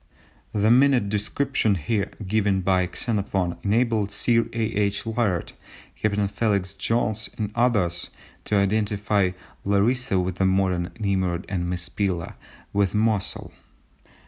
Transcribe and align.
The 0.51 0.71
minute 0.71 1.09
description 1.09 1.75
here 1.75 2.09
given 2.25 2.61
by 2.61 2.89
Xenophon 2.91 3.57
enabled 3.61 4.09
Sir 4.09 4.47
A. 4.51 4.59
H. 4.73 5.05
Layard, 5.05 5.53
Captain 5.95 6.27
Felix 6.27 6.73
Jones, 6.73 7.29
and 7.37 7.51
others, 7.53 8.09
to 8.45 8.55
identify 8.55 9.29
Larissa 9.63 10.19
with 10.19 10.37
the 10.37 10.45
modern 10.47 10.89
Nimrud 10.99 11.45
and 11.47 11.69
Mespila 11.69 12.33
with 12.73 12.95
Mosul. 12.95 13.53